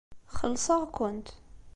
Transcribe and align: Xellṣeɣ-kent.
Xellṣeɣ-kent. 0.37 1.27